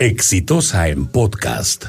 Exitosa 0.00 0.88
en 0.88 1.04
podcast. 1.04 1.84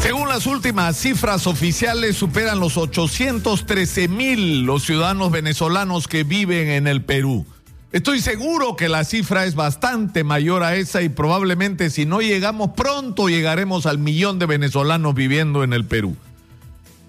Según 0.00 0.26
las 0.26 0.46
últimas 0.46 0.96
cifras 0.96 1.46
oficiales, 1.46 2.16
superan 2.16 2.60
los 2.60 2.78
813 2.78 4.08
mil 4.08 4.62
los 4.62 4.84
ciudadanos 4.84 5.30
venezolanos 5.30 6.08
que 6.08 6.24
viven 6.24 6.68
en 6.68 6.86
el 6.86 7.04
Perú. 7.04 7.44
Estoy 7.92 8.20
seguro 8.20 8.74
que 8.74 8.88
la 8.88 9.04
cifra 9.04 9.44
es 9.44 9.54
bastante 9.54 10.24
mayor 10.24 10.62
a 10.62 10.76
esa 10.76 11.02
y 11.02 11.10
probablemente 11.10 11.90
si 11.90 12.06
no 12.06 12.22
llegamos 12.22 12.70
pronto 12.70 13.28
llegaremos 13.28 13.84
al 13.84 13.98
millón 13.98 14.38
de 14.38 14.46
venezolanos 14.46 15.14
viviendo 15.14 15.62
en 15.62 15.74
el 15.74 15.84
Perú. 15.84 16.16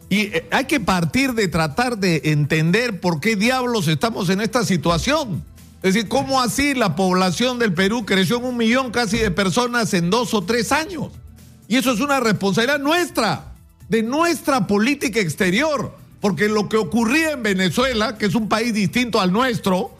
Y 0.09 0.23
eh, 0.23 0.45
hay 0.51 0.65
que 0.65 0.81
partir 0.81 1.35
de 1.35 1.47
tratar 1.47 1.97
de 1.99 2.19
entender 2.25 2.99
por 2.99 3.21
qué 3.21 3.37
diablos 3.37 3.87
estamos 3.87 4.29
en 4.29 4.41
esta 4.41 4.65
situación. 4.65 5.41
Es 5.83 5.93
decir, 5.93 6.09
¿cómo 6.09 6.41
así 6.41 6.73
la 6.73 6.95
población 6.95 7.59
del 7.59 7.73
Perú 7.73 8.05
creció 8.05 8.37
en 8.37 8.45
un 8.45 8.57
millón 8.57 8.91
casi 8.91 9.17
de 9.17 9.29
personas 9.29 9.93
en 9.93 10.09
dos 10.09 10.33
o 10.33 10.43
tres 10.43 10.71
años? 10.71 11.09
Y 11.67 11.75
eso 11.75 11.91
es 11.91 11.99
una 11.99 12.19
responsabilidad 12.19 12.79
nuestra, 12.79 13.53
de 13.87 14.01
nuestra 14.01 14.65
política 14.65 15.19
exterior. 15.19 15.95
Porque 16.19 16.49
lo 16.49 16.67
que 16.67 16.77
ocurría 16.77 17.31
en 17.31 17.43
Venezuela, 17.43 18.17
que 18.17 18.25
es 18.25 18.33
un 18.33 18.49
país 18.49 18.73
distinto 18.73 19.21
al 19.21 19.31
nuestro, 19.31 19.91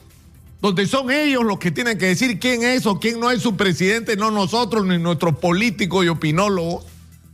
donde 0.60 0.86
son 0.86 1.12
ellos 1.12 1.44
los 1.44 1.58
que 1.58 1.70
tienen 1.70 1.96
que 1.96 2.06
decir 2.06 2.40
quién 2.40 2.64
es 2.64 2.86
o 2.86 2.98
quién 2.98 3.20
no 3.20 3.30
es 3.30 3.40
su 3.40 3.56
presidente, 3.56 4.16
no 4.16 4.32
nosotros 4.32 4.84
ni 4.84 4.98
nuestros 4.98 5.38
políticos 5.38 6.04
y 6.04 6.08
opinólogos, 6.08 6.84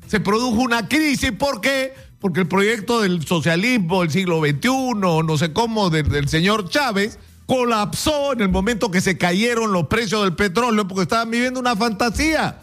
se 0.07 0.21
produjo 0.21 0.61
una 0.61 0.87
crisis. 0.87 1.33
¿Por 1.33 1.63
qué? 1.63 1.95
Porque 2.21 2.41
el 2.41 2.49
proyecto 2.49 3.01
del 3.01 3.27
socialismo 3.27 4.03
del 4.03 4.11
siglo 4.11 4.41
XXI, 4.41 4.69
no 4.95 5.39
sé 5.39 5.55
cómo, 5.55 5.89
del 5.89 6.29
señor 6.29 6.69
Chávez, 6.69 7.19
colapsó 7.47 8.33
en 8.33 8.41
el 8.41 8.49
momento 8.49 8.91
que 8.91 9.01
se 9.01 9.19
cayeron 9.19 9.73
los 9.73 9.87
precios 9.89 10.23
del 10.23 10.35
petróleo 10.35 10.89
porque 10.89 11.03
estaban 11.03 11.31
viviendo 11.31 11.61
una 11.61 11.77
fantasía. 11.77 12.61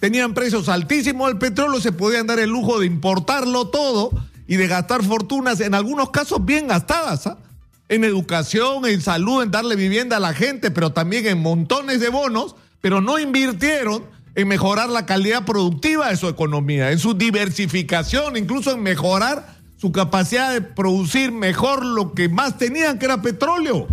Tenían 0.00 0.34
precios 0.34 0.68
altísimos 0.68 1.28
del 1.28 1.38
petróleo, 1.38 1.80
se 1.80 1.92
podían 1.92 2.26
dar 2.26 2.38
el 2.38 2.50
lujo 2.50 2.80
de 2.80 2.86
importarlo 2.86 3.68
todo 3.68 4.10
y 4.46 4.56
de 4.56 4.66
gastar 4.66 5.02
fortunas, 5.02 5.60
en 5.60 5.74
algunos 5.74 6.10
casos 6.10 6.44
bien 6.44 6.68
gastadas, 6.68 7.26
¿ah? 7.26 7.38
en 7.88 8.04
educación, 8.04 8.84
en 8.86 9.00
salud, 9.00 9.42
en 9.42 9.50
darle 9.50 9.76
vivienda 9.76 10.16
a 10.16 10.20
la 10.20 10.34
gente, 10.34 10.70
pero 10.70 10.92
también 10.92 11.26
en 11.26 11.40
montones 11.40 12.00
de 12.00 12.08
bonos, 12.08 12.56
pero 12.80 13.00
no 13.00 13.18
invirtieron 13.18 14.04
en 14.34 14.48
mejorar 14.48 14.90
la 14.90 15.06
calidad 15.06 15.44
productiva 15.44 16.08
de 16.08 16.16
su 16.16 16.28
economía, 16.28 16.90
en 16.90 16.98
su 16.98 17.14
diversificación, 17.14 18.36
incluso 18.36 18.72
en 18.72 18.82
mejorar 18.82 19.54
su 19.78 19.92
capacidad 19.92 20.52
de 20.52 20.60
producir 20.60 21.30
mejor 21.30 21.84
lo 21.84 22.12
que 22.12 22.28
más 22.28 22.58
tenían, 22.58 22.98
que 22.98 23.06
era 23.06 23.22
petróleo 23.22 23.86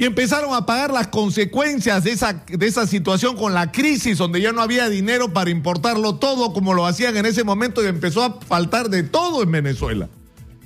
y 0.00 0.06
empezaron 0.06 0.54
a 0.54 0.64
pagar 0.64 0.90
las 0.90 1.08
consecuencias 1.08 2.04
de 2.04 2.12
esa, 2.12 2.32
de 2.32 2.66
esa 2.66 2.86
situación 2.86 3.36
con 3.36 3.52
la 3.52 3.70
crisis, 3.70 4.16
donde 4.16 4.40
ya 4.40 4.50
no 4.50 4.62
había 4.62 4.88
dinero 4.88 5.34
para 5.34 5.50
importarlo 5.50 6.14
todo 6.14 6.54
como 6.54 6.72
lo 6.72 6.86
hacían 6.86 7.18
en 7.18 7.26
ese 7.26 7.44
momento 7.44 7.84
y 7.84 7.86
empezó 7.86 8.22
a 8.24 8.40
faltar 8.40 8.88
de 8.88 9.02
todo 9.02 9.42
en 9.42 9.52
Venezuela. 9.52 10.08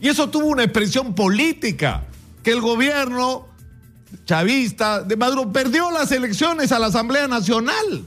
Y 0.00 0.06
eso 0.06 0.30
tuvo 0.30 0.46
una 0.46 0.62
expresión 0.62 1.16
política, 1.16 2.04
que 2.44 2.52
el 2.52 2.60
gobierno 2.60 3.48
chavista 4.24 5.02
de 5.02 5.16
Maduro 5.16 5.52
perdió 5.52 5.90
las 5.90 6.12
elecciones 6.12 6.70
a 6.70 6.78
la 6.78 6.86
Asamblea 6.86 7.26
Nacional. 7.26 8.04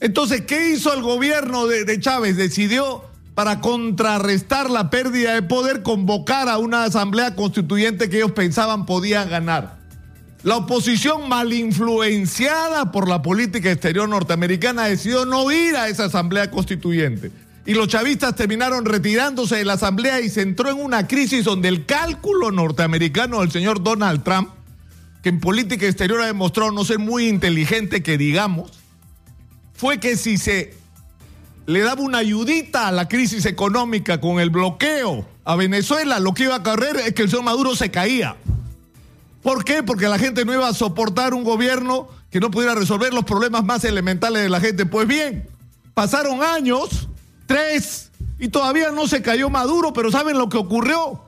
Entonces, 0.00 0.40
¿qué 0.40 0.70
hizo 0.70 0.92
el 0.94 1.02
gobierno 1.02 1.68
de, 1.68 1.84
de 1.84 2.00
Chávez? 2.00 2.36
Decidió 2.36 3.04
para 3.36 3.60
contrarrestar 3.60 4.68
la 4.68 4.90
pérdida 4.90 5.34
de 5.34 5.42
poder, 5.42 5.84
convocar 5.84 6.48
a 6.48 6.58
una 6.58 6.82
asamblea 6.82 7.36
constituyente 7.36 8.10
que 8.10 8.16
ellos 8.16 8.32
pensaban 8.32 8.84
podía 8.84 9.24
ganar. 9.24 9.77
La 10.44 10.56
oposición 10.56 11.28
mal 11.28 11.52
influenciada 11.52 12.92
por 12.92 13.08
la 13.08 13.22
política 13.22 13.72
exterior 13.72 14.08
norteamericana 14.08 14.84
decidió 14.84 15.24
no 15.24 15.50
ir 15.50 15.76
a 15.76 15.88
esa 15.88 16.04
asamblea 16.04 16.48
constituyente. 16.48 17.32
Y 17.66 17.74
los 17.74 17.88
chavistas 17.88 18.36
terminaron 18.36 18.84
retirándose 18.84 19.56
de 19.56 19.64
la 19.64 19.74
asamblea 19.74 20.20
y 20.20 20.28
se 20.28 20.42
entró 20.42 20.70
en 20.70 20.80
una 20.80 21.08
crisis 21.08 21.44
donde 21.44 21.68
el 21.68 21.86
cálculo 21.86 22.52
norteamericano 22.52 23.40
del 23.40 23.50
señor 23.50 23.82
Donald 23.82 24.22
Trump, 24.22 24.50
que 25.22 25.28
en 25.28 25.40
política 25.40 25.86
exterior 25.86 26.22
ha 26.22 26.26
demostrado 26.26 26.70
no 26.70 26.84
ser 26.84 27.00
muy 27.00 27.26
inteligente, 27.26 28.04
que 28.04 28.16
digamos, 28.16 28.70
fue 29.74 29.98
que 29.98 30.16
si 30.16 30.38
se 30.38 30.72
le 31.66 31.80
daba 31.80 32.00
una 32.00 32.18
ayudita 32.18 32.86
a 32.86 32.92
la 32.92 33.08
crisis 33.08 33.44
económica 33.44 34.20
con 34.20 34.38
el 34.38 34.50
bloqueo 34.50 35.28
a 35.44 35.56
Venezuela, 35.56 36.20
lo 36.20 36.32
que 36.32 36.44
iba 36.44 36.54
a 36.54 36.62
correr 36.62 36.96
es 36.96 37.12
que 37.12 37.22
el 37.22 37.28
señor 37.28 37.44
Maduro 37.44 37.74
se 37.74 37.90
caía. 37.90 38.36
¿Por 39.42 39.64
qué? 39.64 39.82
Porque 39.82 40.08
la 40.08 40.18
gente 40.18 40.44
no 40.44 40.52
iba 40.52 40.68
a 40.68 40.74
soportar 40.74 41.34
un 41.34 41.44
gobierno 41.44 42.08
que 42.30 42.40
no 42.40 42.50
pudiera 42.50 42.74
resolver 42.74 43.14
los 43.14 43.24
problemas 43.24 43.64
más 43.64 43.84
elementales 43.84 44.42
de 44.42 44.48
la 44.48 44.60
gente. 44.60 44.84
Pues 44.86 45.06
bien, 45.06 45.48
pasaron 45.94 46.42
años, 46.42 47.08
tres, 47.46 48.10
y 48.38 48.48
todavía 48.48 48.90
no 48.90 49.06
se 49.08 49.22
cayó 49.22 49.50
Maduro, 49.50 49.92
pero 49.92 50.10
¿saben 50.10 50.38
lo 50.38 50.48
que 50.48 50.58
ocurrió? 50.58 51.22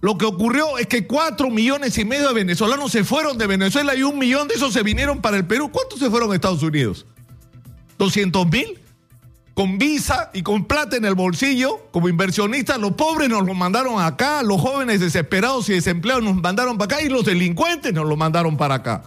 Lo 0.00 0.18
que 0.18 0.24
ocurrió 0.24 0.78
es 0.78 0.88
que 0.88 1.06
cuatro 1.06 1.48
millones 1.48 1.96
y 1.96 2.04
medio 2.04 2.28
de 2.28 2.34
venezolanos 2.34 2.90
se 2.90 3.04
fueron 3.04 3.38
de 3.38 3.46
Venezuela 3.46 3.94
y 3.94 4.02
un 4.02 4.18
millón 4.18 4.48
de 4.48 4.54
esos 4.54 4.72
se 4.72 4.82
vinieron 4.82 5.22
para 5.22 5.36
el 5.36 5.46
Perú. 5.46 5.70
¿Cuántos 5.70 6.00
se 6.00 6.10
fueron 6.10 6.32
a 6.32 6.34
Estados 6.34 6.62
Unidos? 6.62 7.06
¿200 7.98 8.50
mil? 8.50 8.81
Con 9.54 9.78
visa 9.78 10.30
y 10.32 10.42
con 10.42 10.64
plata 10.64 10.96
en 10.96 11.04
el 11.04 11.14
bolsillo, 11.14 11.88
como 11.90 12.08
inversionistas, 12.08 12.78
los 12.78 12.92
pobres 12.92 13.28
nos 13.28 13.44
lo 13.44 13.54
mandaron 13.54 14.00
acá, 14.00 14.42
los 14.42 14.60
jóvenes 14.60 15.00
desesperados 15.00 15.68
y 15.68 15.74
desempleados 15.74 16.24
nos 16.24 16.36
mandaron 16.36 16.78
para 16.78 16.96
acá 16.96 17.04
y 17.04 17.10
los 17.10 17.24
delincuentes 17.24 17.92
nos 17.92 18.06
lo 18.06 18.16
mandaron 18.16 18.56
para 18.56 18.76
acá. 18.76 19.02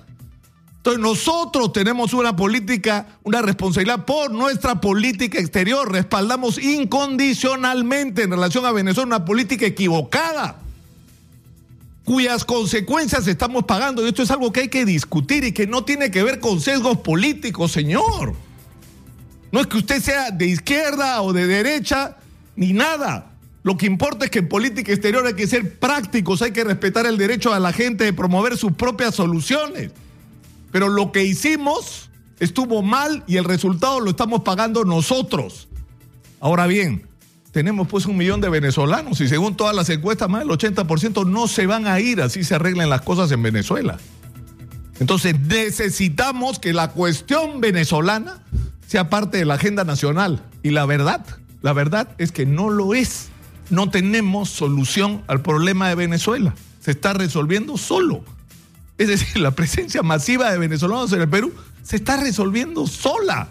Entonces 0.77 1.01
nosotros 1.01 1.73
tenemos 1.73 2.13
una 2.13 2.35
política, 2.35 3.07
una 3.23 3.41
responsabilidad 3.41 4.05
por 4.05 4.31
nuestra 4.31 4.79
política 4.79 5.39
exterior. 5.39 5.91
Respaldamos 5.91 6.59
incondicionalmente 6.59 8.21
en 8.21 8.29
relación 8.29 8.67
a 8.67 8.71
Venezuela 8.71 9.07
una 9.07 9.25
política 9.25 9.65
equivocada, 9.65 10.57
cuyas 12.03 12.45
consecuencias 12.45 13.25
estamos 13.25 13.63
pagando. 13.63 14.05
Y 14.05 14.09
esto 14.09 14.21
es 14.21 14.29
algo 14.29 14.51
que 14.51 14.59
hay 14.59 14.67
que 14.67 14.85
discutir 14.85 15.43
y 15.43 15.53
que 15.53 15.65
no 15.65 15.83
tiene 15.83 16.11
que 16.11 16.21
ver 16.21 16.39
con 16.39 16.61
sesgos 16.61 16.99
políticos, 16.99 17.71
señor. 17.71 18.35
No 19.55 19.61
es 19.61 19.67
que 19.67 19.77
usted 19.77 20.01
sea 20.01 20.31
de 20.31 20.47
izquierda 20.47 21.21
o 21.21 21.31
de 21.31 21.47
derecha, 21.47 22.17
ni 22.57 22.73
nada. 22.73 23.31
Lo 23.63 23.77
que 23.77 23.85
importa 23.85 24.25
es 24.25 24.31
que 24.31 24.39
en 24.39 24.49
política 24.49 24.91
exterior 24.91 25.25
hay 25.25 25.33
que 25.33 25.47
ser 25.47 25.79
prácticos, 25.79 26.41
hay 26.41 26.51
que 26.51 26.65
respetar 26.65 27.05
el 27.05 27.17
derecho 27.17 27.53
a 27.53 27.59
la 27.61 27.71
gente 27.71 28.03
de 28.03 28.11
promover 28.11 28.57
sus 28.57 28.73
propias 28.73 29.15
soluciones. 29.15 29.91
Pero 30.73 30.89
lo 30.89 31.13
que 31.13 31.23
hicimos 31.23 32.09
estuvo 32.37 32.81
mal 32.81 33.23
y 33.27 33.37
el 33.37 33.45
resultado 33.45 34.01
lo 34.01 34.09
estamos 34.09 34.41
pagando 34.41 34.83
nosotros. 34.83 35.69
Ahora 36.41 36.67
bien, 36.67 37.07
tenemos 37.51 37.87
pues 37.87 38.07
un 38.07 38.17
millón 38.17 38.41
de 38.41 38.49
venezolanos 38.49 39.21
y 39.21 39.29
según 39.29 39.55
todas 39.55 39.73
las 39.73 39.89
encuestas, 39.89 40.27
más 40.27 40.41
del 40.41 40.49
80% 40.49 41.25
no 41.25 41.47
se 41.47 41.65
van 41.65 41.87
a 41.87 41.97
ir 42.01 42.19
así 42.19 42.43
se 42.43 42.55
arreglen 42.55 42.89
las 42.89 43.03
cosas 43.03 43.31
en 43.31 43.41
Venezuela. 43.41 43.99
Entonces 44.99 45.39
necesitamos 45.39 46.59
que 46.59 46.73
la 46.73 46.91
cuestión 46.91 47.61
venezolana 47.61 48.41
sea 48.87 49.09
parte 49.09 49.37
de 49.37 49.45
la 49.45 49.55
agenda 49.55 49.83
nacional. 49.83 50.43
Y 50.63 50.71
la 50.71 50.85
verdad, 50.85 51.25
la 51.61 51.73
verdad 51.73 52.09
es 52.17 52.31
que 52.31 52.45
no 52.45 52.69
lo 52.69 52.93
es. 52.93 53.29
No 53.69 53.89
tenemos 53.89 54.49
solución 54.49 55.23
al 55.27 55.41
problema 55.41 55.89
de 55.89 55.95
Venezuela. 55.95 56.53
Se 56.79 56.91
está 56.91 57.13
resolviendo 57.13 57.77
solo. 57.77 58.23
Es 58.97 59.07
decir, 59.07 59.37
la 59.41 59.51
presencia 59.51 60.03
masiva 60.03 60.51
de 60.51 60.57
venezolanos 60.57 61.11
en 61.13 61.21
el 61.21 61.29
Perú 61.29 61.53
se 61.83 61.97
está 61.97 62.17
resolviendo 62.17 62.87
sola, 62.87 63.47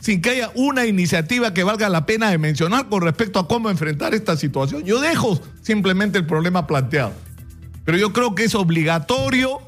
sin 0.00 0.22
que 0.22 0.30
haya 0.30 0.50
una 0.54 0.86
iniciativa 0.86 1.52
que 1.52 1.64
valga 1.64 1.88
la 1.88 2.06
pena 2.06 2.30
de 2.30 2.38
mencionar 2.38 2.88
con 2.88 3.02
respecto 3.02 3.38
a 3.38 3.46
cómo 3.46 3.70
enfrentar 3.70 4.14
esta 4.14 4.36
situación. 4.36 4.84
Yo 4.84 5.00
dejo 5.00 5.40
simplemente 5.62 6.18
el 6.18 6.26
problema 6.26 6.66
planteado. 6.66 7.12
Pero 7.84 7.98
yo 7.98 8.12
creo 8.12 8.34
que 8.34 8.44
es 8.44 8.54
obligatorio 8.54 9.60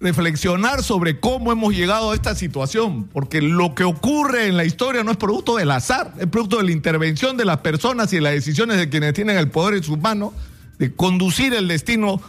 reflexionar 0.00 0.82
sobre 0.82 1.20
cómo 1.20 1.52
hemos 1.52 1.74
llegado 1.74 2.10
a 2.10 2.14
esta 2.14 2.34
situación, 2.34 3.08
porque 3.08 3.40
lo 3.40 3.74
que 3.74 3.84
ocurre 3.84 4.46
en 4.46 4.56
la 4.56 4.64
historia 4.64 5.02
no 5.02 5.10
es 5.10 5.16
producto 5.16 5.56
del 5.56 5.70
azar, 5.70 6.12
es 6.18 6.26
producto 6.26 6.58
de 6.58 6.64
la 6.64 6.72
intervención 6.72 7.36
de 7.36 7.44
las 7.44 7.58
personas 7.58 8.12
y 8.12 8.16
de 8.16 8.22
las 8.22 8.32
decisiones 8.32 8.76
de 8.76 8.88
quienes 8.88 9.14
tienen 9.14 9.38
el 9.38 9.50
poder 9.50 9.74
en 9.74 9.82
sus 9.82 9.98
manos 9.98 10.32
de 10.78 10.94
conducir 10.94 11.54
el 11.54 11.68
destino 11.68 12.20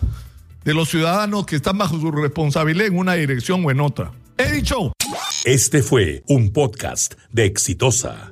de 0.63 0.73
los 0.73 0.89
ciudadanos 0.89 1.45
que 1.45 1.55
están 1.55 1.77
bajo 1.77 1.99
su 1.99 2.11
responsabilidad 2.11 2.87
en 2.87 2.97
una 2.97 3.13
dirección 3.13 3.65
o 3.65 3.71
en 3.71 3.81
otra. 3.81 4.11
He 4.37 4.51
dicho. 4.51 4.93
Este 5.43 5.81
fue 5.81 6.23
un 6.27 6.51
podcast 6.51 7.13
de 7.31 7.45
Exitosa. 7.45 8.31